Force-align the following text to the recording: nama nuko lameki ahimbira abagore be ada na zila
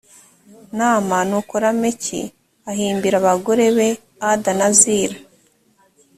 nama 0.77 1.17
nuko 1.29 1.53
lameki 1.63 2.21
ahimbira 2.71 3.15
abagore 3.21 3.65
be 3.77 3.89
ada 4.31 4.51
na 4.59 4.67
zila 4.79 5.17